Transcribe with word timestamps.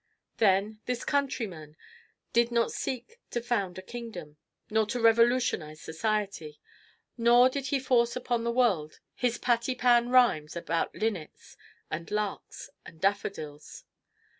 Then, 0.37 0.79
this 0.87 1.05
countryman 1.05 1.77
did 2.33 2.51
not 2.51 2.71
seek 2.71 3.19
to 3.29 3.39
found 3.39 3.77
a 3.77 3.83
kingdom, 3.83 4.37
nor 4.67 4.87
to 4.87 4.99
revolutionize 4.99 5.79
society, 5.79 6.59
nor 7.19 7.49
did 7.49 7.67
he 7.67 7.79
force 7.79 8.15
upon 8.15 8.43
the 8.43 8.51
world 8.51 8.99
his 9.13 9.37
pattypan 9.37 10.09
rhymes 10.11 10.55
about 10.55 10.95
linnets, 10.95 11.55
and 11.91 12.09
larks, 12.09 12.71
and 12.83 12.99
daffodils. 12.99 13.83